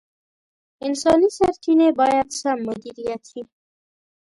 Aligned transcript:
انساني 0.85 1.29
سرچیني 1.37 1.87
باید 1.99 2.27
سم 2.39 2.57
مدیریت 2.67 3.21
شي. 3.31 3.41